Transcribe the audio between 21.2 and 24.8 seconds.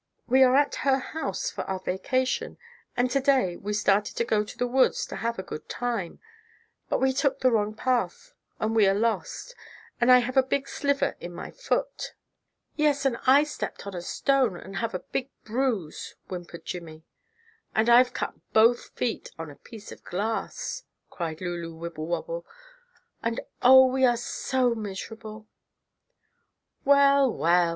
Lulu Wibblewobble, "and Oh, we are all so